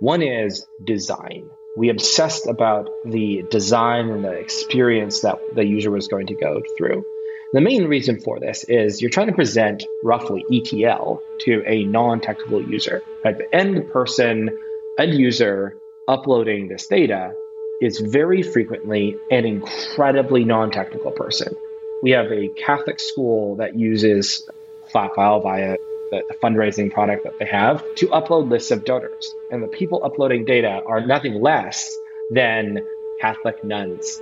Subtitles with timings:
[0.00, 1.50] One is design.
[1.76, 6.62] We obsessed about the design and the experience that the user was going to go
[6.76, 7.04] through.
[7.52, 12.20] The main reason for this is you're trying to present roughly ETL to a non
[12.20, 13.02] technical user.
[13.24, 13.36] Right?
[13.36, 14.56] The end person,
[14.98, 15.76] end user
[16.06, 17.32] uploading this data
[17.80, 21.56] is very frequently an incredibly non technical person.
[22.02, 24.48] We have a Catholic school that uses
[24.92, 25.77] Flatfile via
[26.10, 29.34] the, the, fundraising product that they have to upload lists of donors.
[29.50, 31.94] And the people uploading data are nothing less
[32.30, 32.86] than
[33.20, 34.20] Catholic nuns.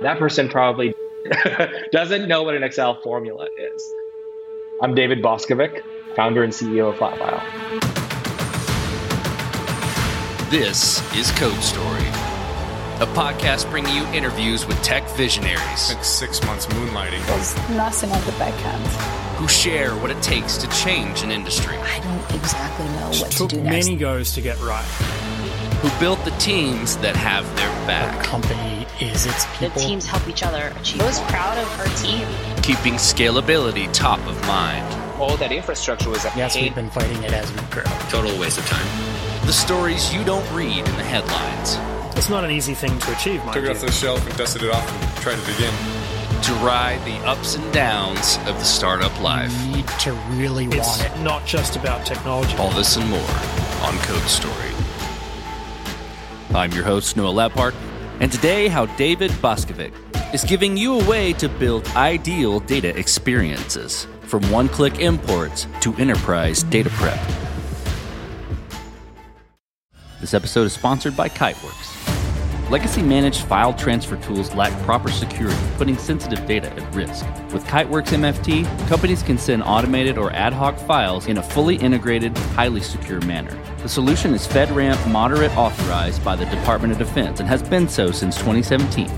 [0.00, 0.94] That person probably
[1.92, 3.94] doesn't know what an Excel formula is.
[4.80, 5.82] I'm David Boskovic,
[6.14, 7.42] founder and CEO of Flatfile.
[10.50, 12.28] This is Code Story
[13.00, 15.80] a podcast bringing you interviews with tech visionaries.
[15.80, 17.24] Spent six months moonlighting.
[17.26, 19.27] There's nothing at the back end.
[19.38, 21.76] Who share what it takes to change an industry.
[21.76, 23.86] I don't exactly know what to do next.
[23.86, 24.84] Took many goes to get right.
[25.82, 28.18] Who built the teams that have their back.
[28.18, 29.68] The company is its people.
[29.70, 31.00] The teams help each other achieve.
[31.02, 32.26] I was proud of our team.
[32.62, 34.84] Keeping scalability top of mind.
[35.20, 37.84] All that infrastructure was Yes, we've been fighting it as we grow.
[38.10, 39.46] Total waste of time.
[39.46, 41.78] The stories you don't read in the headlines
[42.18, 43.44] it's not an easy thing to achieve.
[43.44, 43.54] Mike.
[43.54, 45.97] Took it off the shelf and dusted it off and tried it again.
[46.42, 49.52] To ride the ups and downs of the startup life.
[49.66, 51.22] You need to really it's want it.
[51.22, 52.56] Not just about technology.
[52.56, 53.20] All this and more
[53.82, 54.54] on Code Story.
[56.54, 57.74] I'm your host Noah Labhart,
[58.20, 59.92] and today how David Boskovic
[60.32, 66.62] is giving you a way to build ideal data experiences from one-click imports to enterprise
[66.62, 67.20] data prep.
[70.22, 71.97] This episode is sponsored by Kiteworks.
[72.70, 77.24] Legacy managed file transfer tools lack proper security, putting sensitive data at risk.
[77.50, 82.36] With Kiteworks MFT, companies can send automated or ad hoc files in a fully integrated,
[82.36, 83.58] highly secure manner.
[83.78, 88.10] The solution is FedRAMP moderate authorized by the Department of Defense and has been so
[88.10, 89.08] since 2017.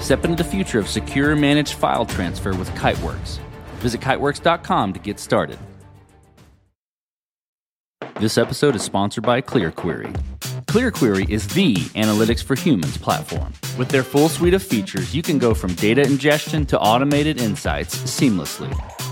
[0.00, 3.38] Step into the future of secure managed file transfer with Kiteworks.
[3.78, 5.58] Visit kiteworks.com to get started.
[8.18, 10.37] This episode is sponsored by ClearQuery.
[10.68, 13.54] ClearQuery is the analytics for humans platform.
[13.78, 17.96] With their full suite of features, you can go from data ingestion to automated insights
[18.02, 18.68] seamlessly.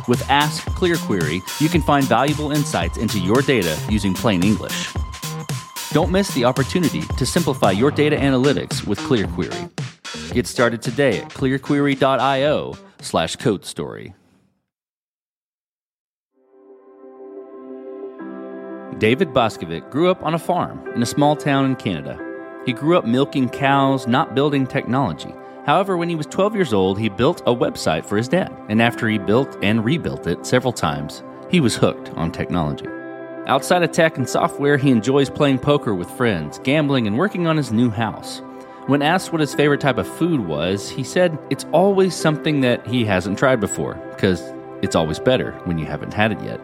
[0.07, 4.93] With Ask ClearQuery, you can find valuable insights into your data using plain English.
[5.93, 10.35] Don't miss the opportunity to simplify your data analytics with ClearQuery.
[10.35, 14.15] Get started today at clearquery.io slash code story.
[18.99, 22.19] David Boskovic grew up on a farm in a small town in Canada.
[22.65, 25.35] He grew up milking cows, not building technology.
[25.67, 28.81] However, when he was 12 years old, he built a website for his dad, and
[28.81, 32.87] after he built and rebuilt it several times, he was hooked on technology.
[33.47, 37.59] Outside of tech and software, he enjoys playing poker with friends, gambling, and working on
[37.59, 38.41] his new house.
[38.87, 42.87] When asked what his favorite type of food was, he said it's always something that
[42.87, 44.41] he hasn't tried before, because
[44.81, 46.61] it's always better when you haven't had it yet.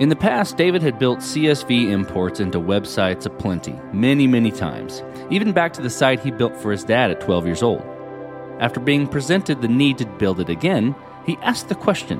[0.00, 5.52] In the past, David had built CSV imports into websites aplenty, many, many times, even
[5.52, 7.84] back to the site he built for his dad at 12 years old.
[8.58, 12.18] After being presented the need to build it again, he asked the question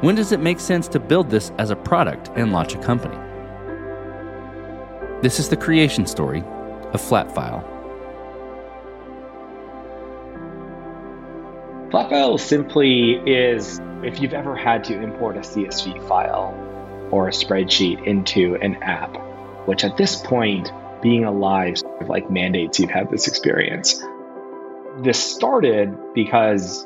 [0.00, 3.18] when does it make sense to build this as a product and launch a company?
[5.20, 6.44] This is the creation story
[6.92, 7.64] of Flatfile.
[11.90, 16.67] Flatfile simply is if you've ever had to import a CSV file
[17.10, 19.16] or a spreadsheet into an app,
[19.66, 20.70] which at this point,
[21.00, 24.02] being alive sort of like mandates you've had this experience.
[24.98, 26.84] This started because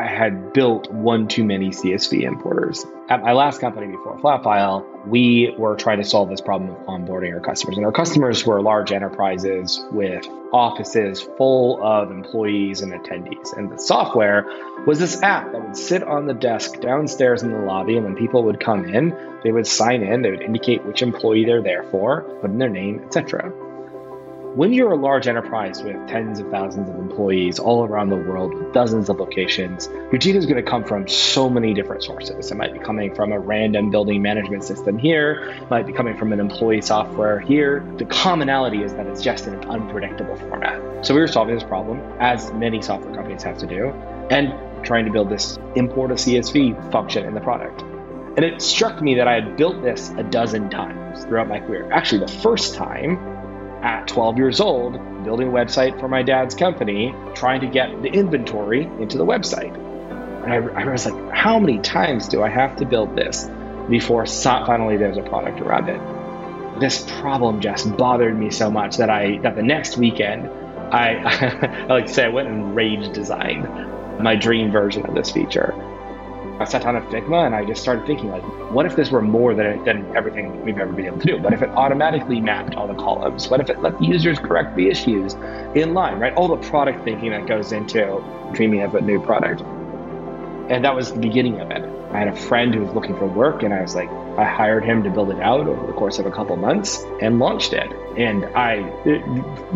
[0.00, 2.86] I had built one too many CSV importers.
[3.10, 7.34] At my last company before Flatfile, we were trying to solve this problem of onboarding
[7.34, 7.76] our customers.
[7.76, 13.54] And our customers were large enterprises with offices full of employees and attendees.
[13.54, 14.46] And the software
[14.86, 17.98] was this app that would sit on the desk downstairs in the lobby.
[17.98, 21.44] And when people would come in, they would sign in, they would indicate which employee
[21.44, 23.52] they're there for, put in their name, etc.
[24.56, 28.52] When you're a large enterprise with tens of thousands of employees all around the world
[28.52, 32.50] with dozens of locations, your data is going to come from so many different sources.
[32.50, 36.32] It might be coming from a random building management system here, might be coming from
[36.32, 37.86] an employee software here.
[37.98, 41.06] The commonality is that it's just in an unpredictable format.
[41.06, 43.90] So we were solving this problem, as many software companies have to do,
[44.30, 44.52] and
[44.84, 47.82] trying to build this import a CSV function in the product.
[47.82, 51.88] And it struck me that I had built this a dozen times throughout my career.
[51.92, 53.39] Actually, the first time
[53.82, 54.92] at 12 years old,
[55.24, 59.74] building a website for my dad's company, trying to get the inventory into the website.
[60.44, 63.48] And I, I was like, how many times do I have to build this
[63.88, 66.00] before finally there's a product around it?
[66.80, 70.48] this problem just bothered me so much that I that the next weekend
[70.92, 73.68] I, I like to say I went and rage designed
[74.18, 75.72] my dream version of this feature.
[76.60, 79.22] I sat down at Figma and I just started thinking like, what if this were
[79.22, 81.38] more than, than everything we've ever been able to do?
[81.38, 83.48] What if it automatically mapped all the columns?
[83.48, 85.32] What if it let the users correct the issues
[85.74, 86.34] in line, right?
[86.34, 88.22] All the product thinking that goes into
[88.52, 89.62] dreaming of a new product.
[90.70, 91.99] And that was the beginning of it.
[92.12, 94.84] I had a friend who was looking for work, and I was like, I hired
[94.84, 97.88] him to build it out over the course of a couple months and launched it.
[98.16, 99.24] And I it,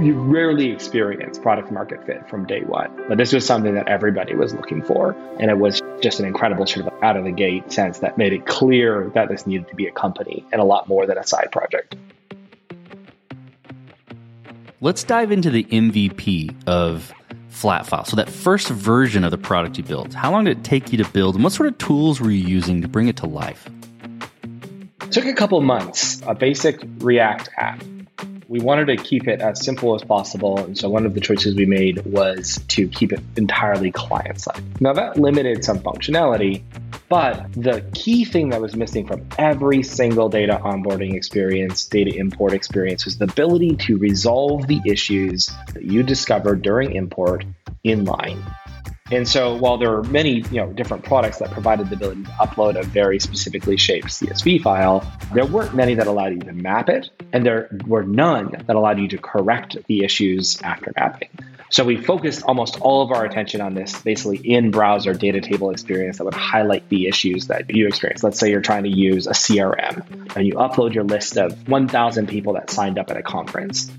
[0.03, 4.35] you rarely experience product market fit from day one, but this was something that everybody
[4.35, 7.71] was looking for, and it was just an incredible sort of out of the gate
[7.71, 10.89] sense that made it clear that this needed to be a company and a lot
[10.89, 11.95] more than a side project.
[14.81, 17.13] Let's dive into the MVP of
[17.55, 18.05] Flatfile.
[18.07, 20.99] So that first version of the product you built, how long did it take you
[20.99, 23.71] to build and what sort of tools were you using to bring it to life?
[25.03, 27.85] It took a couple months, a basic React app.
[28.49, 31.55] We wanted to keep it as simple as possible, and so one of the choices
[31.55, 34.63] we made was to keep it entirely client side.
[34.81, 36.63] Now that limited some functionality,
[37.09, 42.53] but the key thing that was missing from every single data onboarding experience, data import
[42.53, 47.45] experience, was the ability to resolve the issues that you discovered during import
[47.85, 48.43] inline.
[49.11, 52.31] And so while there are many you know, different products that provided the ability to
[52.31, 56.89] upload a very specifically shaped CSV file, there weren't many that allowed you to map
[56.89, 61.29] it, and there were none that allowed you to correct the issues after mapping.
[61.75, 65.71] So we focused almost all of our attention on this basically in browser data table
[65.71, 68.23] experience that would highlight the issues that you experience.
[68.23, 72.29] Let's say you're trying to use a CRM and you upload your list of 1,000
[72.29, 73.91] people that signed up at a conference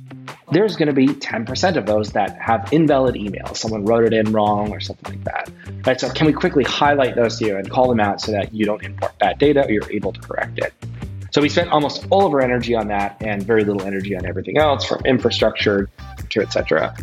[0.52, 3.58] there's going to be 10% of those that have invalid emails.
[3.58, 5.52] Someone wrote it in wrong or something like that.
[5.86, 6.00] Right?
[6.00, 8.64] So can we quickly highlight those to you and call them out so that you
[8.64, 10.72] don't import bad data or you're able to correct it?
[11.32, 14.26] So we spent almost all of our energy on that and very little energy on
[14.26, 15.90] everything else from infrastructure
[16.30, 16.96] to et cetera.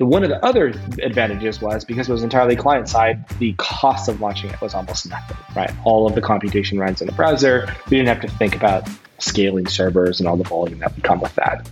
[0.00, 0.68] The, one of the other
[1.02, 5.06] advantages was because it was entirely client side, the cost of launching it was almost
[5.10, 5.70] nothing, right?
[5.84, 7.70] All of the computation runs in the browser.
[7.90, 8.88] We didn't have to think about
[9.18, 11.68] scaling servers and all the volume that would come with that.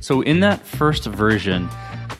[0.00, 1.68] So in that first version,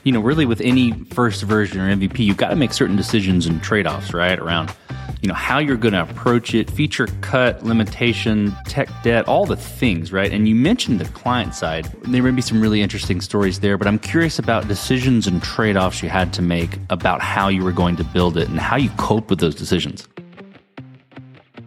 [0.03, 3.45] you know, really with any first version or MVP, you've got to make certain decisions
[3.45, 4.39] and trade-offs, right?
[4.39, 4.73] Around,
[5.21, 9.57] you know, how you're going to approach it, feature cut, limitation, tech debt, all the
[9.57, 10.31] things, right?
[10.31, 11.85] And you mentioned the client side.
[12.03, 16.01] There may be some really interesting stories there, but I'm curious about decisions and trade-offs
[16.01, 18.89] you had to make about how you were going to build it and how you
[18.91, 20.07] cope with those decisions.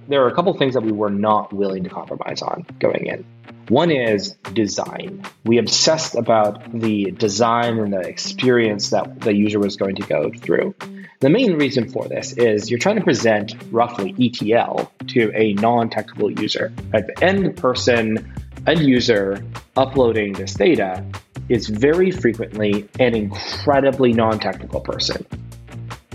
[0.09, 3.25] There are a couple things that we were not willing to compromise on going in.
[3.69, 5.25] One is design.
[5.45, 10.31] We obsessed about the design and the experience that the user was going to go
[10.31, 10.75] through.
[11.21, 15.89] The main reason for this is you're trying to present roughly ETL to a non
[15.91, 16.73] technical user.
[16.91, 18.35] The end person,
[18.67, 19.43] end user
[19.77, 21.05] uploading this data
[21.49, 25.25] is very frequently an incredibly non technical person.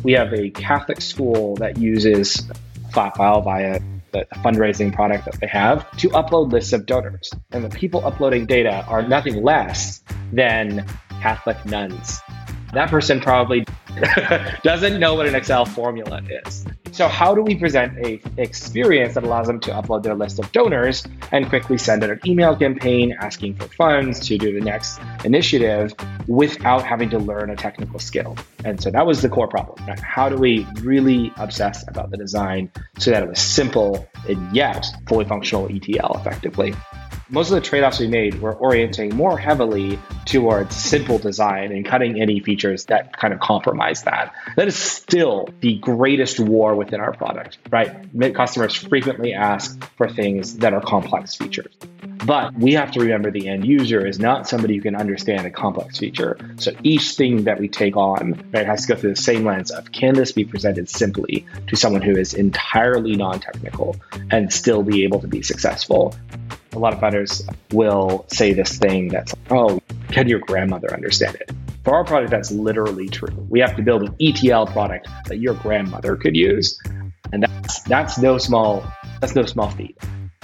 [0.04, 2.46] We have a Catholic school that uses
[2.92, 3.80] Flatfile via
[4.12, 7.32] the fundraising product that they have to upload lists of donors.
[7.52, 10.02] And the people uploading data are nothing less
[10.32, 10.86] than
[11.22, 12.20] Catholic nuns.
[12.74, 13.66] That person probably
[14.64, 16.66] doesn't know what an Excel formula is.
[16.92, 20.52] So how do we present a experience that allows them to upload their list of
[20.52, 25.00] donors and quickly send out an email campaign asking for funds to do the next
[25.24, 25.94] initiative
[26.28, 28.36] without having to learn a technical skill?
[28.66, 29.78] And so that was the core problem.
[30.02, 34.86] How do we really obsess about the design so that it was simple and yet
[35.08, 36.74] fully functional ETL effectively?
[37.30, 42.22] Most of the trade-offs we made were orienting more heavily towards simple design and cutting
[42.22, 44.34] any features that kind of compromise that.
[44.56, 48.08] That is still the greatest war within our product, right?
[48.34, 51.74] Customers frequently ask for things that are complex features.
[52.26, 55.50] But we have to remember the end user is not somebody who can understand a
[55.50, 56.38] complex feature.
[56.58, 59.72] So each thing that we take on right, has to go through the same lens
[59.72, 63.96] of can this be presented simply to someone who is entirely non-technical
[64.32, 66.16] and still be able to be successful
[66.78, 67.42] a lot of founders
[67.72, 71.52] will say this thing that's, oh, can your grandmother understand it?
[71.84, 73.36] For our product, that's literally true.
[73.50, 76.80] We have to build an ETL product that your grandmother could use.
[77.34, 78.86] And that's, that's no small,
[79.20, 79.98] that's no small feat.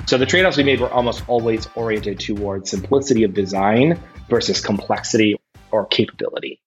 [0.08, 5.36] So the trade-offs we made were almost always oriented towards simplicity of design versus complexity
[5.72, 6.60] or capability.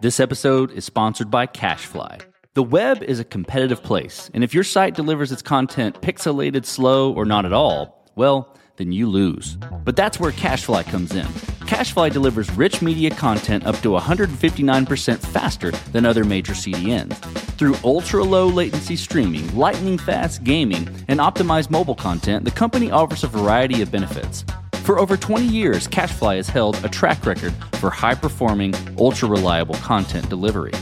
[0.00, 2.22] This episode is sponsored by CacheFly.
[2.54, 7.12] The web is a competitive place, and if your site delivers its content pixelated, slow,
[7.12, 9.58] or not at all, well, then you lose.
[9.84, 11.26] But that's where CacheFly comes in.
[11.66, 17.14] CacheFly delivers rich media content up to 159% faster than other major CDNs.
[17.58, 23.24] Through ultra low latency streaming, lightning fast gaming, and optimized mobile content, the company offers
[23.24, 24.44] a variety of benefits.
[24.84, 29.74] For over 20 years, CacheFly has held a track record for high performing, ultra reliable
[29.76, 30.72] content delivery.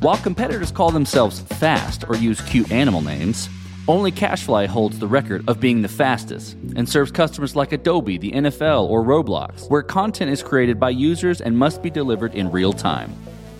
[0.00, 3.50] While competitors call themselves fast or use cute animal names,
[3.88, 8.32] only CacheFly holds the record of being the fastest and serves customers like Adobe, the
[8.32, 12.72] NFL, or Roblox, where content is created by users and must be delivered in real
[12.72, 13.12] time.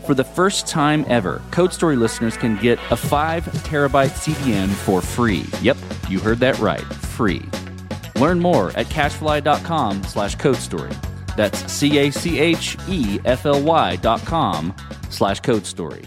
[0.07, 5.01] For the first time ever, Code Story listeners can get a 5 terabyte CDN for
[5.01, 5.45] free.
[5.63, 5.77] Yep,
[6.09, 7.43] you heard that right, free.
[8.17, 10.93] Learn more at cachefly.com slash code story.
[11.37, 12.37] That's C-A-C-H-E-F-L-Y
[13.97, 14.75] dot com
[15.11, 16.05] slash code story.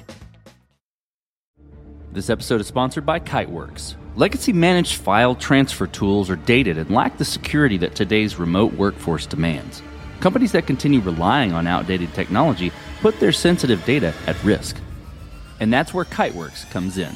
[2.12, 3.96] This episode is sponsored by Kiteworks.
[4.18, 9.26] Legacy managed file transfer tools are dated and lack the security that today's remote workforce
[9.26, 9.82] demands.
[10.20, 14.76] Companies that continue relying on outdated technology put their sensitive data at risk.
[15.62, 17.14] And that's where Kiteworks comes in.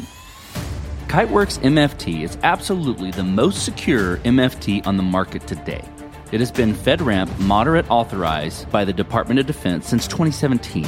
[1.08, 5.84] Kiteworks MFT is absolutely the most secure MFT on the market today.
[6.32, 10.88] It has been FedRAMP moderate authorized by the Department of Defense since 2017.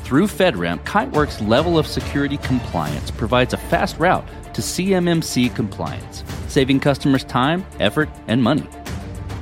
[0.00, 6.80] Through FedRAMP, Kiteworks' level of security compliance provides a fast route to CMMC compliance, saving
[6.80, 8.66] customers time, effort, and money.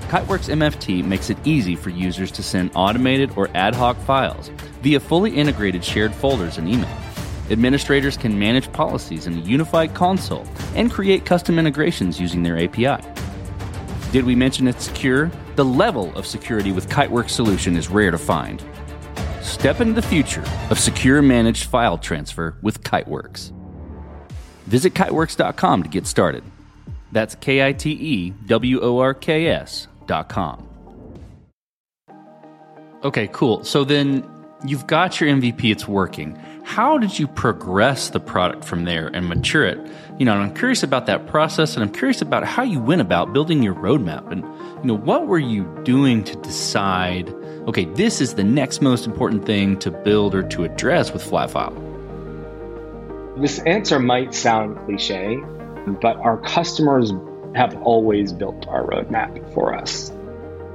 [0.08, 4.50] Kiteworks MFT makes it easy for users to send automated or ad hoc files
[4.82, 6.98] via fully integrated shared folders and email.
[7.50, 13.02] Administrators can manage policies in a unified console and create custom integrations using their API.
[14.12, 15.30] Did we mention it's secure?
[15.56, 18.62] The level of security with Kiteworks solution is rare to find.
[19.40, 23.52] Step into the future of secure managed file transfer with Kiteworks.
[24.72, 26.42] Visit kiteworks.com to get started.
[27.12, 30.66] That's K I T E W O R K S dot com.
[33.04, 33.64] Okay, cool.
[33.64, 34.26] So then
[34.64, 36.36] you've got your MVP, it's working.
[36.64, 39.78] How did you progress the product from there and mature it?
[40.18, 43.02] You know, and I'm curious about that process and I'm curious about how you went
[43.02, 47.28] about building your roadmap and, you know, what were you doing to decide,
[47.68, 51.91] okay, this is the next most important thing to build or to address with Flatfile?
[53.36, 55.38] This answer might sound cliche,
[56.02, 57.12] but our customers
[57.54, 60.12] have always built our roadmap for us.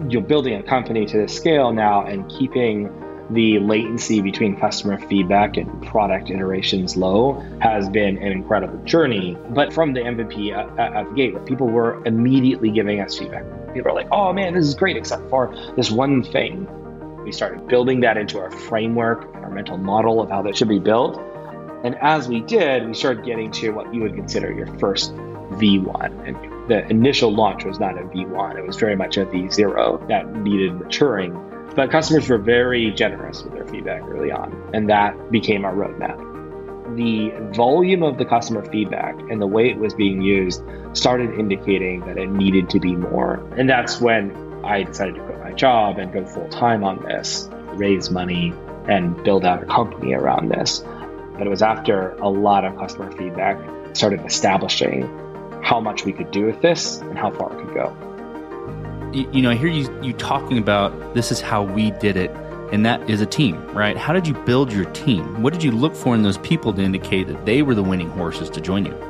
[0.09, 2.91] You're building a company to this scale now and keeping
[3.29, 9.37] the latency between customer feedback and product iterations low has been an incredible journey.
[9.49, 13.19] But from the MVP at, uh, uh, at the gate, people were immediately giving us
[13.19, 13.43] feedback.
[13.73, 16.67] People are like, oh man, this is great, except for this one thing.
[17.23, 20.79] We started building that into our framework, our mental model of how that should be
[20.79, 21.21] built.
[21.83, 26.27] And as we did, we started getting to what you would consider your first V1.
[26.27, 30.33] And the initial launch was not a V1, it was very much a V0 that
[30.35, 31.43] needed maturing.
[31.75, 36.17] But customers were very generous with their feedback early on, and that became our roadmap.
[36.95, 41.99] The volume of the customer feedback and the way it was being used started indicating
[42.05, 43.35] that it needed to be more.
[43.57, 44.31] And that's when
[44.65, 48.53] I decided to quit my job and go full time on this, raise money,
[48.87, 50.83] and build out a company around this.
[51.37, 53.57] But it was after a lot of customer feedback
[53.95, 55.03] started establishing
[55.63, 58.07] how much we could do with this and how far it could go
[59.13, 62.31] you, you know, I hear you you talking about this is how we did it,
[62.71, 63.97] and that is a team, right?
[63.97, 65.41] How did you build your team?
[65.41, 68.09] What did you look for in those people to indicate that they were the winning
[68.09, 69.06] horses to join you?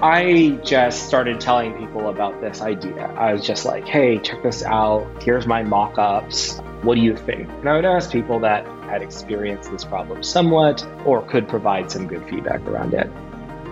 [0.00, 3.06] I just started telling people about this idea.
[3.16, 5.24] I was just like, hey, check this out.
[5.24, 6.60] Here's my mock ups.
[6.82, 7.48] What do you think?
[7.48, 12.06] And I would ask people that had experienced this problem somewhat or could provide some
[12.06, 13.10] good feedback around it.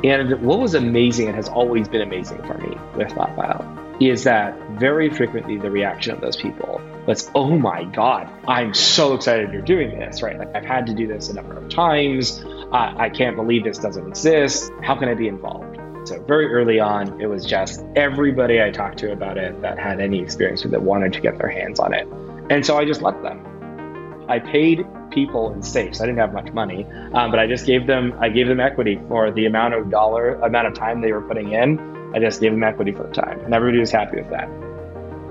[0.03, 4.59] And what was amazing and has always been amazing for me with Flatfile is that
[4.73, 9.63] very frequently the reaction of those people was, oh my God, I'm so excited you're
[9.63, 10.37] doing this, right?
[10.37, 12.45] Like I've had to do this a number of times.
[12.45, 14.73] Uh, I can't believe this doesn't exist.
[14.83, 15.86] How can I be involved?
[16.07, 20.01] So very early on, it was just everybody I talked to about it that had
[20.01, 22.07] any experience with it wanted to get their hands on it.
[22.51, 23.45] And so I just let them.
[24.29, 26.01] I paid people in SAFEs.
[26.01, 29.01] I didn't have much money, um, but I just gave them I gave them equity
[29.09, 32.53] for the amount of dollar amount of time they were putting in I just gave
[32.53, 34.49] them equity for the time, and everybody was happy with that.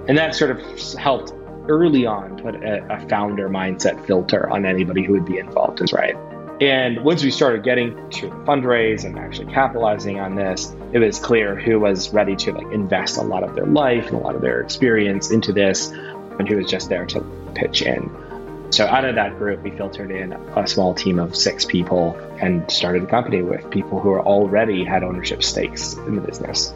[0.07, 0.59] And that sort of
[0.99, 1.33] helped
[1.67, 5.91] early on put a, a founder mindset filter on anybody who would be involved, is
[5.93, 6.15] right.
[6.61, 11.59] And once we started getting to fundraise and actually capitalizing on this, it was clear
[11.59, 14.41] who was ready to like invest a lot of their life and a lot of
[14.41, 17.21] their experience into this, and who was just there to
[17.55, 18.09] pitch in.
[18.71, 22.69] So out of that group, we filtered in a small team of six people and
[22.71, 26.73] started a company with people who already had ownership stakes in the business.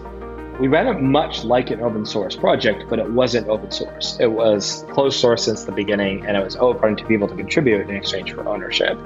[0.59, 4.17] We ran it much like an open source project, but it wasn't open source.
[4.19, 7.89] It was closed source since the beginning, and it was open to people to contribute
[7.89, 8.99] in exchange for ownership.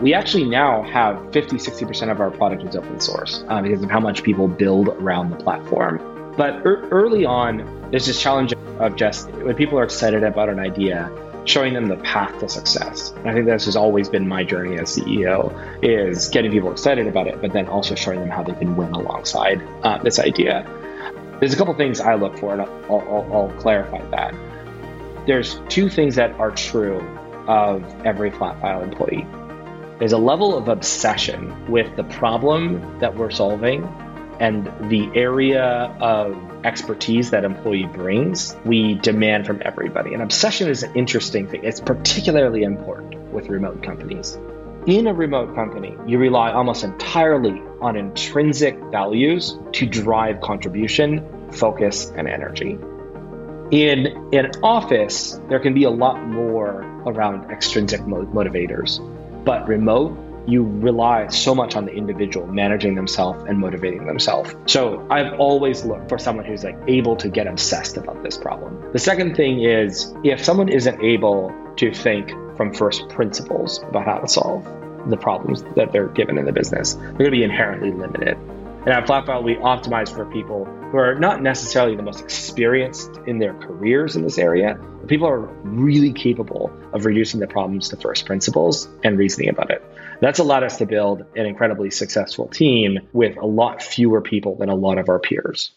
[0.00, 3.90] We actually now have 50, 60% of our product is open source uh, because of
[3.90, 6.32] how much people build around the platform.
[6.36, 10.58] But er- early on, there's this challenge of just when people are excited about an
[10.58, 11.10] idea,
[11.44, 13.12] showing them the path to success.
[13.18, 17.06] And I think this has always been my journey as CEO is getting people excited
[17.06, 20.66] about it, but then also showing them how they can win alongside uh, this idea.
[21.38, 24.34] There's a couple things I look for, and I'll, I'll, I'll clarify that.
[25.26, 26.98] There's two things that are true
[27.46, 29.26] of every Flatfile employee.
[29.98, 33.84] There's a level of obsession with the problem that we're solving
[34.40, 35.62] and the area
[36.00, 40.12] of expertise that employee brings, we demand from everybody.
[40.12, 41.62] And obsession is an interesting thing.
[41.62, 44.36] It's particularly important with remote companies.
[44.86, 52.10] In a remote company, you rely almost entirely on intrinsic values to drive contribution, focus,
[52.16, 52.78] and energy.
[53.70, 59.00] In an office, there can be a lot more around extrinsic motivators,
[59.44, 64.54] but remote, you rely so much on the individual managing themselves and motivating themselves.
[64.66, 68.92] So I've always looked for someone who's like able to get obsessed about this problem.
[68.92, 74.18] The second thing is if someone isn't able to think from first principles about how
[74.18, 74.64] to solve
[75.08, 78.36] the problems that they're given in the business, they're going to be inherently limited.
[78.36, 83.38] And at Flatfile, we optimize for people who are not necessarily the most experienced in
[83.38, 88.26] their careers in this area, people are really capable of reducing the problems to first
[88.26, 89.82] principles and reasoning about it.
[90.20, 94.68] That's allowed us to build an incredibly successful team with a lot fewer people than
[94.68, 95.72] a lot of our peers.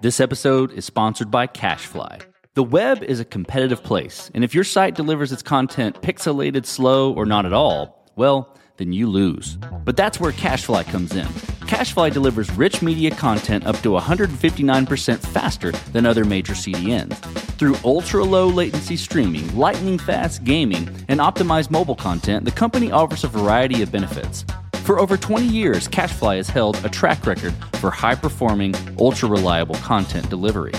[0.00, 2.22] This episode is sponsored by CacheFly.
[2.54, 7.12] The web is a competitive place, and if your site delivers its content pixelated, slow,
[7.12, 9.58] or not at all, well, then you lose.
[9.84, 11.26] But that's where CacheFly comes in.
[11.66, 17.14] CacheFly delivers rich media content up to 159% faster than other major CDNs.
[17.58, 23.24] Through ultra low latency streaming, lightning fast gaming, and optimized mobile content, the company offers
[23.24, 24.44] a variety of benefits.
[24.84, 29.74] For over 20 years, CacheFly has held a track record for high performing, ultra reliable
[29.76, 30.72] content delivery.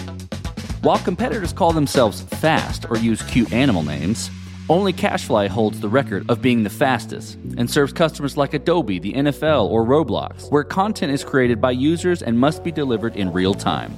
[0.81, 4.31] While competitors call themselves fast or use cute animal names,
[4.69, 9.13] only CacheFly holds the record of being the fastest and serves customers like Adobe, the
[9.13, 13.53] NFL, or Roblox, where content is created by users and must be delivered in real
[13.53, 13.93] time.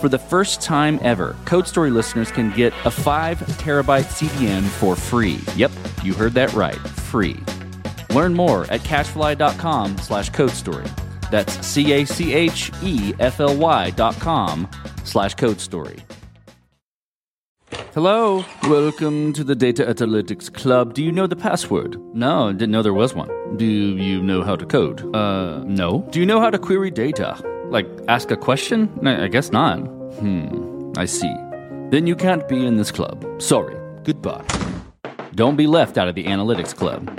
[0.00, 4.96] For the first time ever, Code Story listeners can get a 5 terabyte CDN for
[4.96, 5.38] free.
[5.56, 5.70] Yep,
[6.02, 7.38] you heard that right, free.
[8.10, 10.90] Learn more at cachefly.com slash codestory.
[11.30, 12.30] That's C-A-C-H-E-F-L-Y
[13.90, 14.68] dot com
[15.04, 16.00] slash codestory.
[17.94, 20.94] Hello, welcome to the Data Analytics Club.
[20.94, 22.00] Do you know the password?
[22.14, 23.28] No, I didn't know there was one.
[23.58, 25.14] Do you know how to code?
[25.14, 26.08] Uh, no.
[26.10, 27.36] Do you know how to query data?
[27.66, 28.88] Like, ask a question?
[29.06, 29.76] I guess not.
[30.20, 31.30] Hmm, I see.
[31.90, 33.26] Then you can't be in this club.
[33.42, 33.76] Sorry.
[34.04, 34.46] Goodbye.
[35.34, 37.14] Don't be left out of the Analytics Club.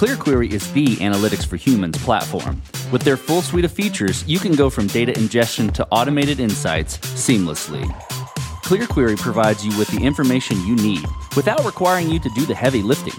[0.00, 2.62] ClearQuery is the Analytics for Humans platform.
[2.90, 6.96] With their full suite of features, you can go from data ingestion to automated insights
[6.96, 7.84] seamlessly.
[8.70, 11.04] ClearQuery provides you with the information you need
[11.34, 13.14] without requiring you to do the heavy lifting.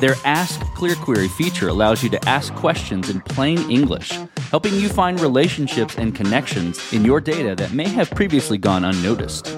[0.00, 4.10] Their Ask ClearQuery feature allows you to ask questions in plain English,
[4.50, 9.56] helping you find relationships and connections in your data that may have previously gone unnoticed.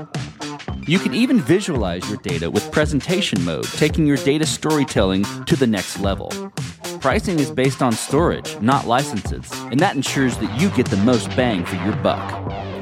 [0.87, 5.67] You can even visualize your data with presentation mode, taking your data storytelling to the
[5.67, 6.29] next level.
[7.01, 11.35] Pricing is based on storage, not licenses, and that ensures that you get the most
[11.35, 12.78] bang for your buck.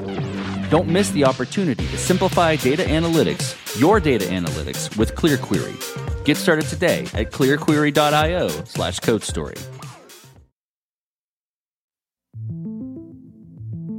[0.69, 6.25] Don't miss the opportunity to simplify data analytics, your data analytics, with ClearQuery.
[6.25, 9.57] Get started today at clearquery.io slash codestory.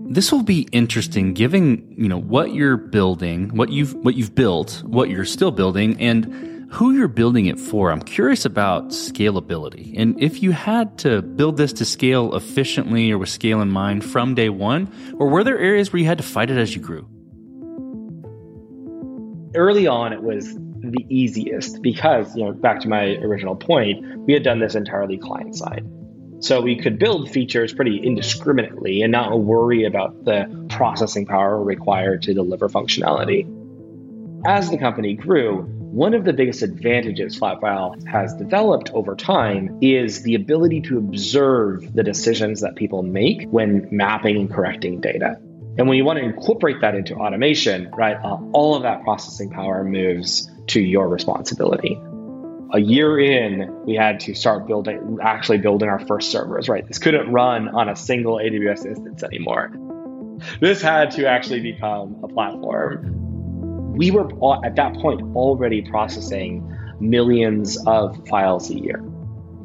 [0.09, 4.81] This will be interesting given, you know, what you're building, what you've what you've built,
[4.83, 7.91] what you're still building, and who you're building it for.
[7.91, 9.93] I'm curious about scalability.
[9.97, 14.03] And if you had to build this to scale efficiently or with scale in mind
[14.03, 16.81] from day one, or were there areas where you had to fight it as you
[16.81, 17.07] grew?
[19.55, 24.33] Early on, it was the easiest because, you know, back to my original point, we
[24.33, 25.85] had done this entirely client side.
[26.39, 32.21] So we could build features pretty indiscriminately and not worry about the processing power required
[32.23, 33.51] to deliver functionality.
[34.45, 40.21] As the company grew, one of the biggest advantages Flatfile has developed over time is
[40.21, 45.37] the ability to observe the decisions that people make when mapping and correcting data.
[45.77, 49.49] And when you want to incorporate that into automation, right, uh, all of that processing
[49.49, 51.99] power moves to your responsibility.
[52.73, 56.85] A year in, we had to start building, actually building our first servers, right?
[56.85, 59.71] This couldn't run on a single AWS instance anymore.
[60.59, 63.26] This had to actually become a platform
[63.97, 64.27] we were
[64.65, 69.03] at that point already processing millions of files a year.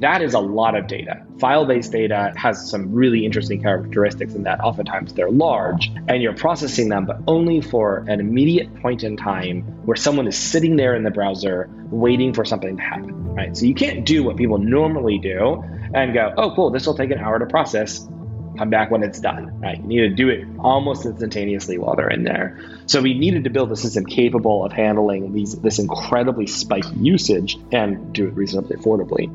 [0.00, 4.44] That is a lot of data File based data has some really interesting characteristics in
[4.44, 9.16] that oftentimes they're large and you're processing them, but only for an immediate point in
[9.16, 13.56] time where someone is sitting there in the browser waiting for something to happen, right?
[13.56, 15.64] So you can't do what people normally do
[15.94, 18.08] and go, oh, cool, this will take an hour to process
[18.56, 19.60] come back when it's done.
[19.60, 19.78] Right?
[19.78, 22.60] You need to do it almost instantaneously while they're in there.
[22.86, 27.58] So we needed to build a system capable of handling these this incredibly spiky usage
[27.72, 29.30] and do it reasonably affordably.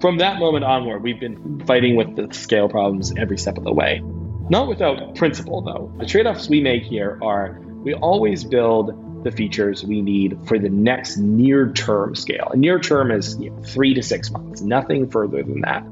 [0.00, 3.72] From that moment onward, we've been fighting with the scale problems every step of the
[3.72, 4.00] way.
[4.48, 5.92] Not without principle, though.
[5.98, 10.58] The trade offs we make here are we always build the features we need for
[10.58, 12.48] the next near term scale.
[12.52, 15.84] And near term is you know, three to six months, nothing further than that.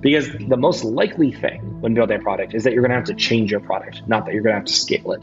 [0.00, 3.04] Because the most likely thing when building a product is that you're going to have
[3.04, 5.22] to change your product, not that you're going to have to scale it.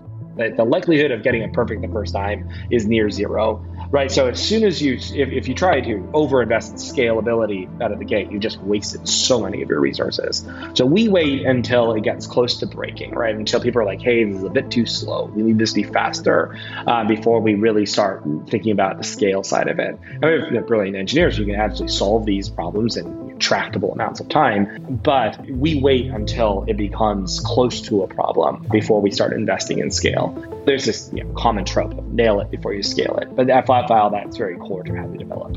[0.55, 4.11] The likelihood of getting it perfect the first time is near zero right?
[4.11, 7.99] So as soon as you, if, if you try to overinvest in scalability out of
[7.99, 10.45] the gate, you just wasted so many of your resources.
[10.73, 13.35] So we wait until it gets close to breaking, right?
[13.35, 15.25] Until people are like, hey, this is a bit too slow.
[15.25, 19.43] We need this to be faster uh, before we really start thinking about the scale
[19.43, 19.99] side of it.
[20.21, 24.29] I mean, if brilliant engineers, you can actually solve these problems in tractable amounts of
[24.29, 29.79] time, but we wait until it becomes close to a problem before we start investing
[29.79, 30.63] in scale.
[30.65, 33.65] There's this you know, common trope of nail it before you scale it, but that
[33.67, 35.55] Flatfile that's very core to how we develop.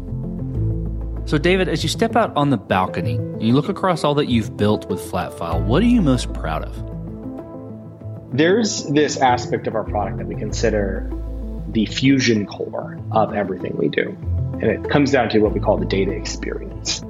[1.26, 4.26] So, David, as you step out on the balcony and you look across all that
[4.26, 8.36] you've built with Flatfile, what are you most proud of?
[8.36, 11.10] There's this aspect of our product that we consider
[11.68, 14.16] the fusion core of everything we do.
[14.60, 17.02] And it comes down to what we call the data experience.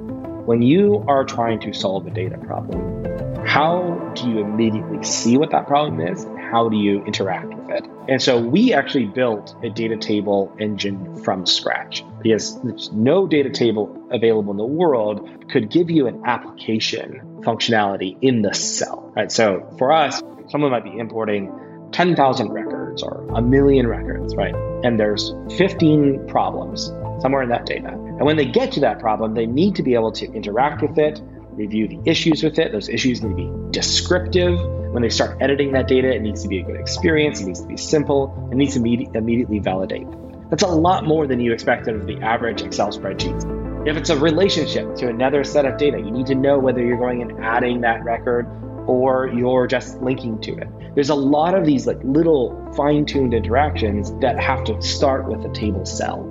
[0.45, 3.05] When you are trying to solve a data problem,
[3.45, 6.25] how do you immediately see what that problem is?
[6.51, 7.87] How do you interact with it?
[8.09, 13.51] And so we actually built a data table engine from scratch because there's no data
[13.51, 19.31] table available in the world could give you an application functionality in the cell, right?
[19.31, 21.53] So for us, someone might be importing
[21.91, 24.55] 10,000 records or a million records, right?
[24.83, 27.89] And there's 15 problems somewhere in that data.
[27.89, 30.97] And when they get to that problem, they need to be able to interact with
[30.97, 32.71] it, review the issues with it.
[32.71, 34.59] Those issues need to be descriptive.
[34.91, 37.61] When they start editing that data, it needs to be a good experience, it needs
[37.61, 40.07] to be simple, it needs to immedi- immediately validate.
[40.49, 43.87] That's a lot more than you expect out of the average Excel spreadsheet.
[43.87, 46.97] If it's a relationship to another set of data, you need to know whether you're
[46.97, 48.45] going and adding that record
[48.85, 50.67] or you're just linking to it.
[50.93, 55.53] There's a lot of these like little fine-tuned interactions that have to start with a
[55.53, 56.30] table cell.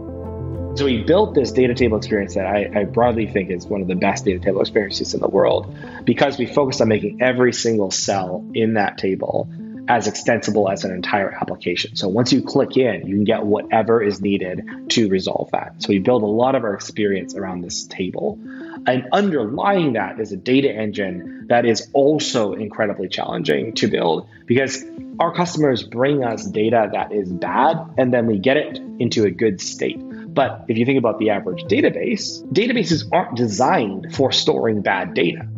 [0.77, 3.89] So we built this data table experience that I, I, broadly think is one of
[3.89, 7.91] the best data table experiences in the world because we focused on making every single
[7.91, 9.51] cell in that table
[9.89, 11.97] as extensible as an entire application.
[11.97, 15.83] So once you click in, you can get whatever is needed to resolve that.
[15.83, 18.39] So we build a lot of our experience around this table.
[18.87, 24.85] And underlying that is a data engine that is also incredibly challenging to build because
[25.19, 29.31] our customers bring us data that is bad and then we get it into a
[29.31, 30.01] good state.
[30.33, 35.49] But if you think about the average database, databases aren't designed for storing bad data,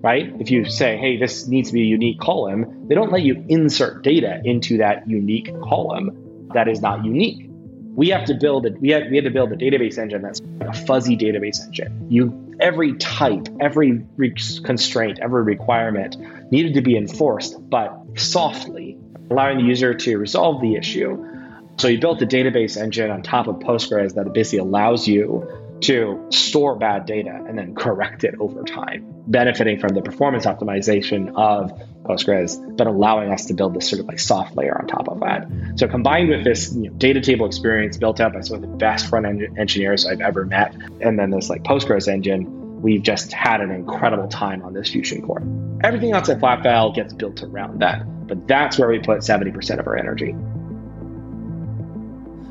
[0.00, 0.32] right?
[0.40, 3.44] If you say, hey, this needs to be a unique column, they don't let you
[3.48, 7.48] insert data into that unique column that is not unique.
[7.94, 8.80] We have to build it.
[8.80, 12.06] We had, we had to build a database engine that's a fuzzy database engine.
[12.08, 16.16] You every type, every re- constraint, every requirement
[16.50, 18.96] needed to be enforced, but softly,
[19.30, 21.31] allowing the user to resolve the issue
[21.78, 25.48] so you built a database engine on top of Postgres that basically allows you
[25.82, 31.32] to store bad data and then correct it over time, benefiting from the performance optimization
[31.34, 31.72] of
[32.04, 35.20] Postgres, but allowing us to build this sort of like soft layer on top of
[35.20, 35.48] that.
[35.76, 38.76] So combined with this you know, data table experience built up by some of the
[38.76, 43.32] best front end engineers I've ever met, and then this like Postgres engine, we've just
[43.32, 45.42] had an incredible time on this Fusion core.
[45.82, 49.86] Everything else at Flatfile gets built around that, but that's where we put 70% of
[49.88, 50.36] our energy.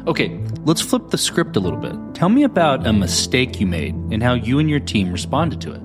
[0.07, 0.35] Okay,
[0.65, 1.95] let's flip the script a little bit.
[2.15, 5.73] Tell me about a mistake you made and how you and your team responded to
[5.73, 5.81] it.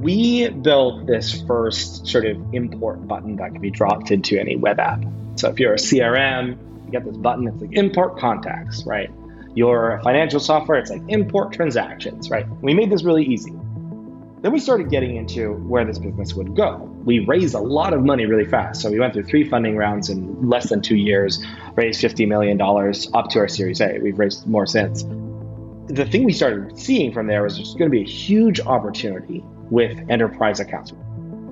[0.00, 4.80] We built this first sort of import button that can be dropped into any web
[4.80, 5.04] app.
[5.36, 9.10] So if you're a CRM, you get this button, it's like import contacts, right?
[9.54, 12.46] Your financial software, it's like import transactions, right?
[12.60, 13.52] We made this really easy.
[14.42, 16.76] Then we started getting into where this business would go.
[17.04, 18.80] We raised a lot of money really fast.
[18.80, 21.44] So we went through three funding rounds in less than two years,
[21.76, 22.58] raised $50 million
[23.12, 23.98] up to our Series A.
[23.98, 25.02] We've raised more since.
[25.88, 29.44] The thing we started seeing from there was there's going to be a huge opportunity
[29.68, 30.94] with enterprise accounts.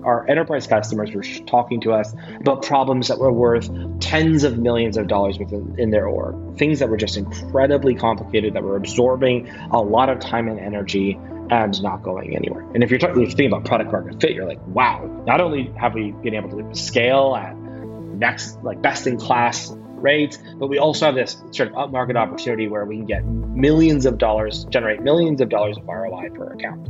[0.04, 3.68] Our enterprise customers were talking to us about problems that were worth
[4.00, 8.54] tens of millions of dollars within in their org, things that were just incredibly complicated,
[8.54, 11.18] that were absorbing a lot of time and energy
[11.50, 12.66] and not going anywhere.
[12.74, 15.40] And if you're, talking, if you're thinking about product market fit, you're like, wow, not
[15.40, 20.68] only have we been able to scale at next, like best in class rates, but
[20.68, 24.64] we also have this sort of upmarket opportunity where we can get millions of dollars,
[24.66, 26.88] generate millions of dollars of ROI per account.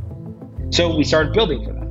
[0.74, 1.88] So we started building for that.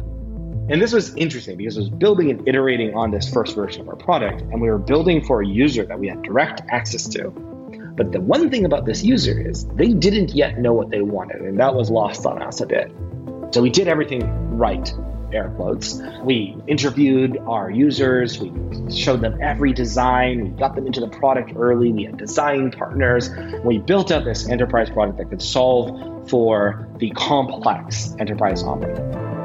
[0.69, 3.89] And this was interesting because it was building and iterating on this first version of
[3.89, 7.31] our product, and we were building for a user that we had direct access to.
[7.97, 11.41] But the one thing about this user is they didn't yet know what they wanted,
[11.41, 12.91] and that was lost on us a bit.
[13.51, 14.21] So we did everything
[14.55, 14.93] right,
[15.33, 15.99] air quotes.
[16.23, 18.51] We interviewed our users, we
[18.95, 23.31] showed them every design, we got them into the product early, we had design partners,
[23.63, 29.36] we built out this enterprise product that could solve for the complex enterprise onboarding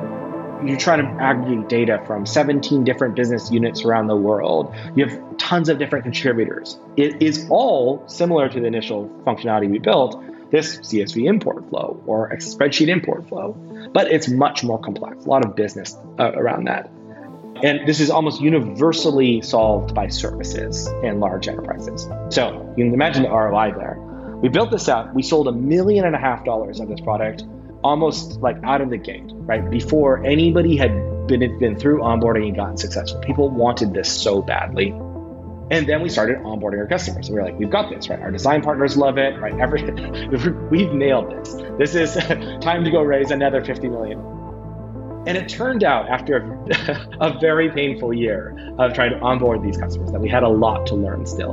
[0.66, 4.74] you're trying to aggregate data from 17 different business units around the world.
[4.94, 6.78] You have tons of different contributors.
[6.96, 12.28] It is all similar to the initial functionality we built, this CSV import flow or
[12.28, 13.52] a spreadsheet import flow,
[13.92, 16.90] but it's much more complex, a lot of business uh, around that.
[17.62, 22.08] And this is almost universally solved by services in large enterprises.
[22.30, 23.98] So you can imagine the ROI there.
[24.42, 27.44] We built this out, we sold a million and a half dollars of this product
[27.82, 29.68] almost like out of the gate, right?
[29.68, 30.92] Before anybody had
[31.26, 33.20] been, been through onboarding and gotten successful.
[33.20, 34.90] People wanted this so badly.
[35.70, 37.28] And then we started onboarding our customers.
[37.28, 38.20] And we were like, we've got this, right?
[38.20, 39.58] Our design partners love it, right?
[39.58, 39.82] Every,
[40.70, 41.54] we've nailed this.
[41.78, 42.14] This is
[42.60, 44.18] time to go raise another 50 million.
[45.24, 49.76] And it turned out after a, a very painful year of trying to onboard these
[49.76, 51.52] customers that we had a lot to learn still.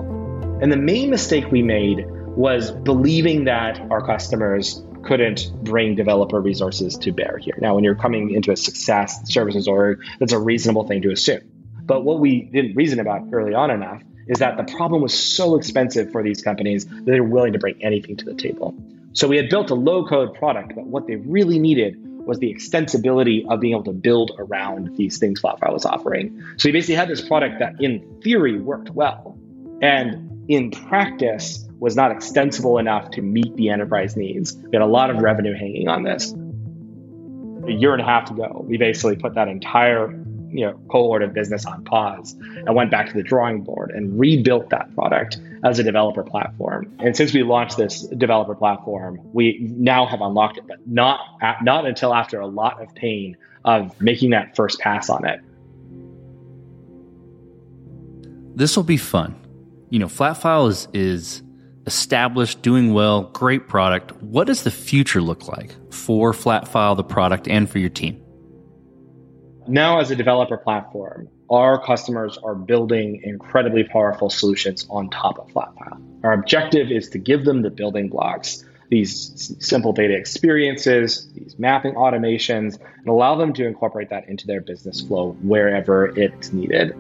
[0.62, 6.98] And the main mistake we made was believing that our customers couldn't bring developer resources
[6.98, 7.58] to bear here.
[7.60, 11.42] Now, when you're coming into a success services org, that's a reasonable thing to assume.
[11.84, 15.56] But what we didn't reason about early on enough is that the problem was so
[15.56, 18.76] expensive for these companies that they were willing to bring anything to the table.
[19.14, 22.54] So we had built a low code product, but what they really needed was the
[22.54, 26.44] extensibility of being able to build around these things Flatfile was offering.
[26.58, 29.36] So we basically had this product that in theory worked well.
[29.82, 34.56] And in practice, was not extensible enough to meet the enterprise needs.
[34.56, 36.34] We had a lot of revenue hanging on this.
[37.68, 40.12] A year and a half ago, we basically put that entire
[40.52, 44.20] you know cohort of business on pause and went back to the drawing board and
[44.20, 46.92] rebuilt that product as a developer platform.
[47.00, 51.20] And since we launched this developer platform, we now have unlocked it, but not
[51.62, 55.42] not until after a lot of pain of making that first pass on it.
[58.56, 59.36] This will be fun.
[59.90, 61.44] You know, Flatfile is is
[61.90, 64.12] established, doing well, great product.
[64.22, 68.24] What does the future look like for Flatfile, the product, and for your team?
[69.68, 75.48] Now, as a developer platform, our customers are building incredibly powerful solutions on top of
[75.48, 76.00] Flatfile.
[76.24, 81.96] Our objective is to give them the building blocks, these simple data experiences, these mapping
[81.96, 86.94] automations, and allow them to incorporate that into their business flow wherever it's needed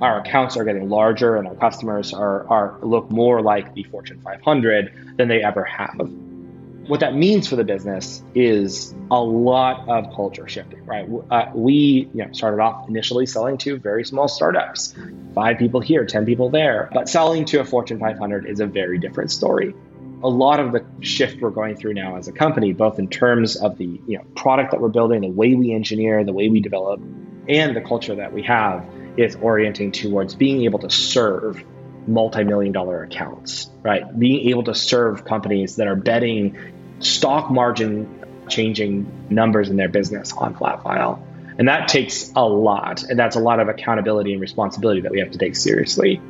[0.00, 4.20] our accounts are getting larger and our customers are, are look more like the Fortune
[4.20, 6.10] 500 than they ever have.
[6.86, 11.08] What that means for the business is a lot of culture shifting, right?
[11.30, 14.94] Uh, we you know, started off initially selling to very small startups,
[15.34, 16.90] five people here, 10 people there.
[16.92, 19.74] But selling to a Fortune 500 is a very different story.
[20.22, 23.56] A lot of the shift we're going through now as a company, both in terms
[23.56, 26.60] of the you know, product that we're building, the way we engineer, the way we
[26.60, 27.00] develop,
[27.48, 28.84] and the culture that we have,
[29.16, 31.62] is orienting towards being able to serve
[32.06, 34.18] multi-million dollar accounts, right?
[34.18, 36.56] Being able to serve companies that are betting
[37.00, 41.22] stock margin changing numbers in their business on Flatfile.
[41.58, 43.04] And that takes a lot.
[43.04, 46.20] And that's a lot of accountability and responsibility that we have to take seriously.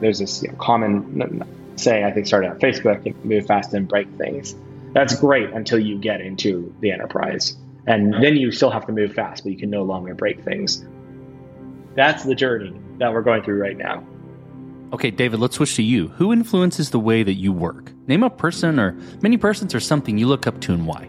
[0.00, 1.44] There's this you know, common
[1.76, 4.54] saying, I think, started on Facebook move fast and break things.
[4.92, 7.56] That's great until you get into the enterprise.
[7.86, 10.84] And then you still have to move fast, but you can no longer break things.
[11.94, 14.06] That's the journey that we're going through right now.
[14.92, 16.08] Okay, David, let's switch to you.
[16.08, 17.92] Who influences the way that you work?
[18.08, 21.08] Name a person or many persons or something you look up to and why.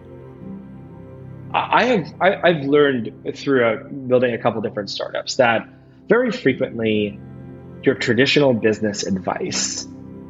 [1.53, 5.67] I have I, have learned through a, building a couple different startups that
[6.07, 7.19] very frequently
[7.83, 9.87] your traditional business advice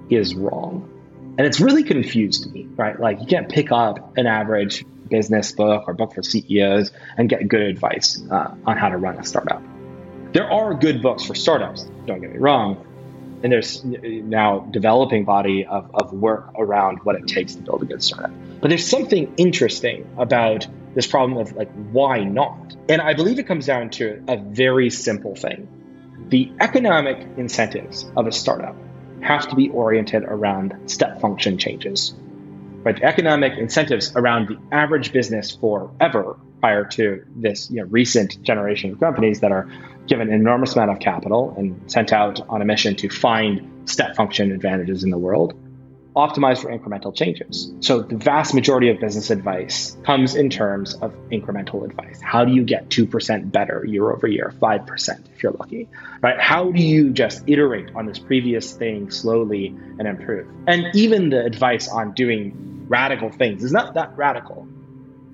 [0.10, 0.90] is wrong,
[1.38, 2.68] and it's really confused me.
[2.76, 7.30] Right, like you can't pick up an average business book or book for CEOs and
[7.30, 9.62] get good advice uh, on how to run a startup.
[10.34, 12.88] There are good books for startups, don't get me wrong.
[13.44, 17.86] And there's now developing body of, of work around what it takes to build a
[17.86, 18.32] good startup.
[18.62, 22.76] But there's something interesting about this problem of like, why not?
[22.88, 25.68] And I believe it comes down to a very simple thing.
[26.30, 28.76] The economic incentives of a startup
[29.22, 32.14] have to be oriented around step function changes.
[32.84, 38.42] Right, the economic incentives around the average business forever prior to this you know, recent
[38.44, 39.70] generation of companies that are
[40.08, 44.16] given an enormous amount of capital and sent out on a mission to find step
[44.16, 45.54] function advantages in the world
[46.16, 47.72] optimized for incremental changes.
[47.80, 52.20] So the vast majority of business advice comes in terms of incremental advice.
[52.22, 55.88] How do you get 2% better year over year, 5% if you're lucky,
[56.22, 56.40] right?
[56.40, 59.68] How do you just iterate on this previous thing slowly
[60.00, 60.48] and improve?
[60.68, 64.68] And even the advice on doing radical things is not that radical.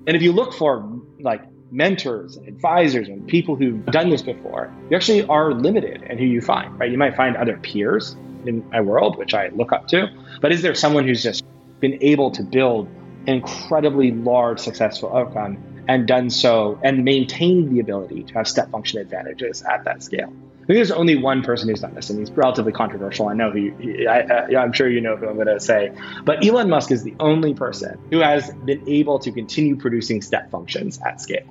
[0.06, 4.72] And if you look for like mentors and advisors and people who've done this before,
[4.90, 6.90] you actually are limited in who you find, right?
[6.90, 10.08] You might find other peers in my world, which I look up to.
[10.40, 11.44] But is there someone who's just
[11.80, 12.88] been able to build
[13.26, 18.70] an incredibly large successful outcome and done so and maintained the ability to have step
[18.70, 20.32] function advantages at that scale?
[20.74, 23.28] There's only one person who's done this, and he's relatively controversial.
[23.28, 23.72] I know who,
[24.06, 25.92] I, am sure you know who I'm going to say.
[26.24, 30.50] But Elon Musk is the only person who has been able to continue producing step
[30.50, 31.46] functions at scale.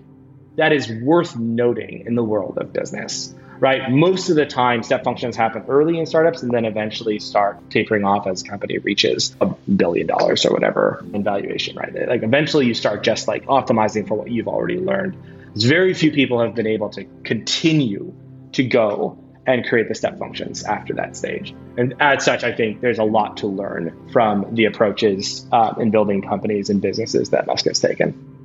[0.56, 3.90] That is worth noting in the world of business right?
[3.90, 8.04] Most of the time, step functions happen early in startups and then eventually start tapering
[8.04, 12.08] off as a company reaches a billion dollars or whatever in valuation, right?
[12.08, 15.18] Like eventually you start just like optimizing for what you've already learned.
[15.56, 18.14] Very few people have been able to continue
[18.54, 21.56] to go and create the step functions after that stage.
[21.78, 25.90] And as such, I think there's a lot to learn from the approaches uh, in
[25.90, 28.36] building companies and businesses that Musk has taken.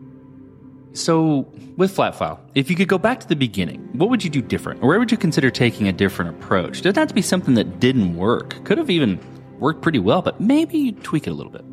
[0.95, 4.43] So, with Flatfile, if you could go back to the beginning, what would you do
[4.43, 4.83] different?
[4.83, 6.79] Or where would you consider taking a different approach?
[6.79, 8.63] It doesn't have to be something that didn't work.
[8.65, 9.19] Could have even
[9.59, 11.65] worked pretty well, but maybe you tweak it a little bit.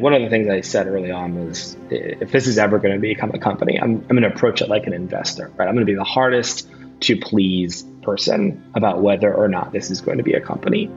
[0.00, 3.00] One of the things I said early on was if this is ever going to
[3.00, 5.66] become a company, I'm, I'm going to approach it like an investor, right?
[5.66, 6.68] I'm going to be the hardest
[7.02, 10.90] to please person about whether or not this is going to be a company.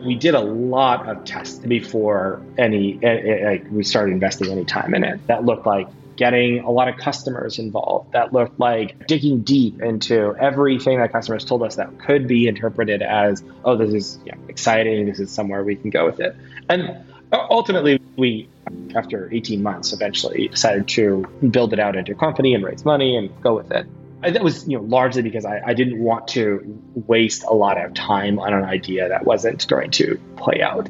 [0.00, 4.64] We did a lot of tests before any, eh, eh, like we started investing any
[4.64, 5.26] time in it.
[5.26, 8.12] That looked like getting a lot of customers involved.
[8.12, 13.02] That looked like digging deep into everything that customers told us that could be interpreted
[13.02, 15.06] as, oh, this is you know, exciting.
[15.06, 16.36] This is somewhere we can go with it.
[16.68, 18.48] And ultimately, we,
[18.94, 23.16] after 18 months, eventually decided to build it out into a company and raise money
[23.16, 23.86] and go with it.
[24.20, 27.94] That was, you know, largely because I, I didn't want to waste a lot of
[27.94, 30.88] time on an idea that wasn't going to play out.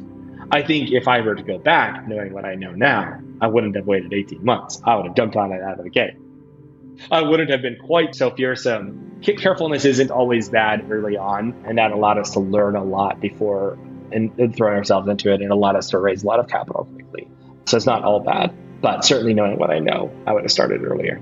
[0.51, 3.75] I think if I were to go back, knowing what I know now, I wouldn't
[3.75, 4.81] have waited 18 months.
[4.83, 6.15] I would have jumped on it out of the gate.
[7.11, 9.19] I wouldn't have been quite so fearsome.
[9.21, 13.77] Carefulness isn't always bad early on, and that allowed us to learn a lot before
[14.11, 16.85] and, and throwing ourselves into it, and allowed us to raise a lot of capital
[16.85, 17.27] quickly.
[17.65, 20.83] So it's not all bad, but certainly knowing what I know, I would have started
[20.83, 21.21] earlier.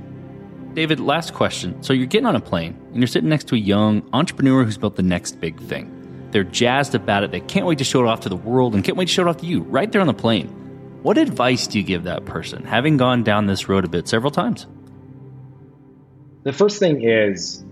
[0.78, 1.82] David, last question.
[1.82, 4.78] So you're getting on a plane and you're sitting next to a young entrepreneur who's
[4.78, 6.30] built the next big thing.
[6.30, 7.32] They're jazzed about it.
[7.32, 9.24] They can't wait to show it off to the world and can't wait to show
[9.24, 10.50] it off to you right there on the plane.
[11.02, 14.30] What advice do you give that person, having gone down this road a bit several
[14.30, 14.68] times?
[16.44, 17.66] The first thing is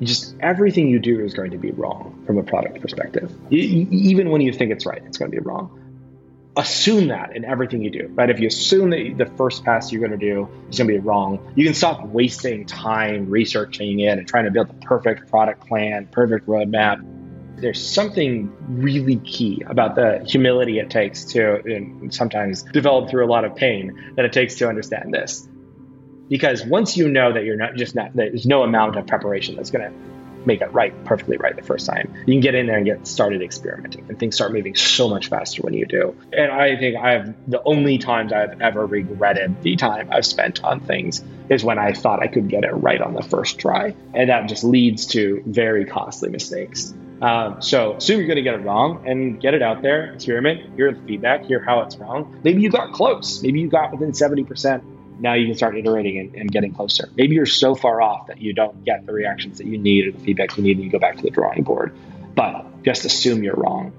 [0.00, 3.32] just everything you do is going to be wrong from a product perspective.
[3.52, 5.79] Even when you think it's right, it's going to be wrong.
[6.56, 8.28] Assume that in everything you do, right?
[8.28, 10.98] If you assume that the first pass you're going to do is going to be
[10.98, 15.66] wrong, you can stop wasting time researching it and trying to build the perfect product
[15.66, 17.04] plan, perfect roadmap
[17.60, 23.44] there's something really key about the humility it takes to sometimes develop through a lot
[23.44, 25.46] of pain that it takes to understand this.
[26.28, 29.70] Because once you know that you're not just not, there's no amount of preparation that's
[29.70, 29.98] going to
[30.46, 33.06] make it right, perfectly right the first time, you can get in there and get
[33.06, 36.16] started experimenting, and things start moving so much faster when you do.
[36.32, 40.62] And I think I have the only times I've ever regretted the time I've spent
[40.64, 43.94] on things is when I thought I could get it right on the first try,
[44.14, 46.94] and that just leads to very costly mistakes.
[47.22, 50.74] Um, so assume you're going to get it wrong and get it out there, experiment,
[50.74, 52.40] hear the feedback, hear how it's wrong.
[52.42, 53.42] Maybe you got close.
[53.42, 54.82] Maybe you got within 70%.
[55.20, 57.08] Now you can start iterating and, and getting closer.
[57.14, 60.12] Maybe you're so far off that you don't get the reactions that you need or
[60.12, 61.94] the feedback you need and you go back to the drawing board.
[62.34, 63.92] But just assume you're wrong.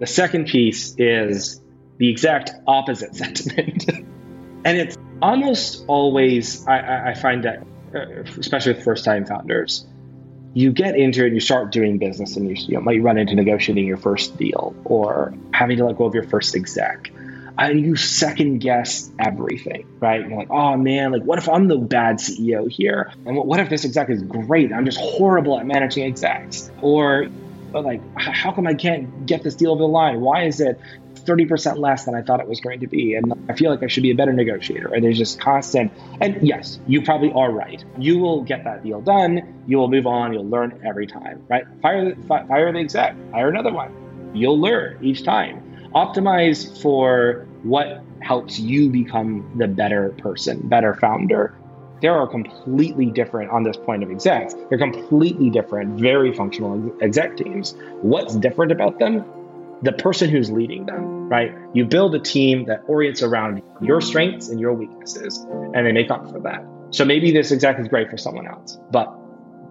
[0.00, 1.60] The second piece is
[1.98, 3.88] the exact opposite sentiment.
[3.88, 9.86] and it's almost always, I, I find that, uh, especially with first time founders,
[10.54, 13.18] you get into it, and you start doing business, and you, you know, might run
[13.18, 17.12] into negotiating your first deal or having to let go of your first exec.
[17.58, 20.20] And you second guess everything, right?
[20.20, 23.12] You're like, oh man, like what if I'm the bad CEO here?
[23.24, 24.72] And what, what if this exec is great?
[24.72, 26.70] I'm just horrible at managing execs.
[26.82, 27.28] Or
[27.72, 30.20] like, how come I can't get this deal over the line?
[30.20, 30.78] Why is it
[31.26, 33.14] 30% less than I thought it was going to be.
[33.14, 34.94] And I feel like I should be a better negotiator.
[34.94, 37.84] And there's just constant, and yes, you probably are right.
[37.98, 39.62] You will get that deal done.
[39.66, 40.32] You will move on.
[40.32, 41.64] You'll learn every time, right?
[41.82, 44.32] Fire the, fire the exec, hire another one.
[44.34, 45.65] You'll learn each time.
[45.96, 51.56] Optimize for what helps you become the better person, better founder.
[52.02, 54.54] There are completely different on this point of execs.
[54.68, 57.74] They're completely different, very functional exec teams.
[58.02, 59.24] What's different about them?
[59.80, 61.54] The person who's leading them, right?
[61.72, 66.10] You build a team that orients around your strengths and your weaknesses, and they make
[66.10, 66.62] up for that.
[66.90, 69.14] So maybe this exec is great for someone else, but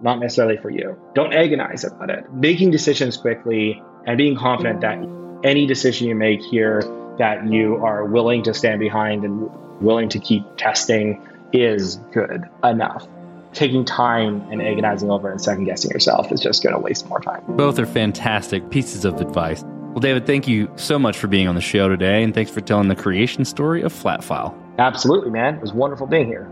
[0.02, 0.98] not necessarily for you.
[1.14, 2.32] Don't agonize about it.
[2.32, 4.98] Making decisions quickly and being confident that
[5.44, 6.82] any decision you make here
[7.18, 13.06] that you are willing to stand behind and willing to keep testing is good enough.
[13.52, 17.20] Taking time and agonizing over and second guessing yourself is just going to waste more
[17.20, 17.42] time.
[17.48, 19.62] Both are fantastic pieces of advice.
[19.62, 22.60] Well, David, thank you so much for being on the show today, and thanks for
[22.60, 24.54] telling the creation story of Flatfile.
[24.78, 25.54] Absolutely, man.
[25.54, 26.50] It was wonderful being here.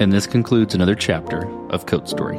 [0.00, 2.38] And this concludes another chapter of Code Story.